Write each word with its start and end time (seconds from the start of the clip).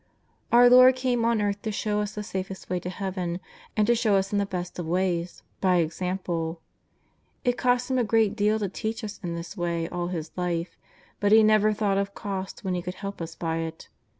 Our 0.51 0.67
Lord 0.67 0.95
came 0.95 1.23
on 1.25 1.43
earth 1.43 1.61
to 1.61 1.71
show 1.71 2.01
us 2.01 2.15
the 2.15 2.23
safest 2.23 2.71
way 2.71 2.79
to 2.79 2.89
heaven, 2.89 3.39
and 3.77 3.85
to 3.85 3.93
show 3.93 4.15
us 4.15 4.31
in 4.31 4.39
the 4.39 4.47
best 4.47 4.79
of 4.79 4.87
ways, 4.87 5.43
by 5.59 5.75
example. 5.75 6.59
It 7.43 7.55
cost 7.55 7.91
Him 7.91 7.99
a 7.99 8.03
great 8.03 8.35
tleal 8.35 8.57
to 8.57 8.67
teach 8.67 9.03
us 9.03 9.19
in 9.21 9.35
this 9.35 9.55
way 9.55 9.87
all 9.89 10.07
His 10.07 10.29
♦ 10.29 10.31
Luke 10.35 10.47
ii. 10.47 10.63
70 10.63 10.63
JESUS 10.63 10.63
OF 10.63 10.63
NAZARETH. 10.63 10.69
life, 10.71 10.77
but 11.19 11.31
He 11.31 11.43
never 11.43 11.71
thouglit 11.71 12.01
of 12.01 12.15
cost 12.15 12.63
when 12.63 12.73
He 12.73 12.81
could 12.81 12.95
help 12.95 13.21
us 13.21 13.35
by 13.35 13.57
it. 13.57 13.89